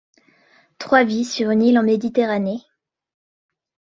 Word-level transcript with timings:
Trois 0.79 1.03
vies 1.03 1.25
sur 1.25 1.51
une 1.51 1.61
île 1.61 1.77
en 1.77 1.83
Méditerranée... 1.83 2.63